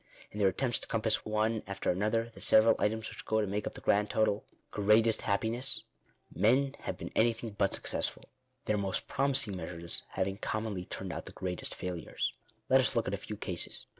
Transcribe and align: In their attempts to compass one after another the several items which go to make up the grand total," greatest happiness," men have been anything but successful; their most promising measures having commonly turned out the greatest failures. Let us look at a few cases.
In 0.31 0.39
their 0.39 0.47
attempts 0.47 0.79
to 0.79 0.87
compass 0.87 1.25
one 1.25 1.61
after 1.67 1.91
another 1.91 2.31
the 2.33 2.39
several 2.39 2.75
items 2.79 3.07
which 3.07 3.23
go 3.23 3.39
to 3.39 3.45
make 3.45 3.67
up 3.67 3.75
the 3.75 3.81
grand 3.81 4.09
total," 4.09 4.43
greatest 4.71 5.21
happiness," 5.21 5.83
men 6.33 6.73
have 6.79 6.97
been 6.97 7.11
anything 7.15 7.51
but 7.51 7.75
successful; 7.75 8.25
their 8.65 8.79
most 8.79 9.07
promising 9.07 9.55
measures 9.55 10.01
having 10.13 10.37
commonly 10.37 10.85
turned 10.85 11.13
out 11.13 11.25
the 11.27 11.31
greatest 11.33 11.75
failures. 11.75 12.33
Let 12.67 12.81
us 12.81 12.95
look 12.95 13.07
at 13.07 13.13
a 13.13 13.15
few 13.15 13.37
cases. 13.37 13.85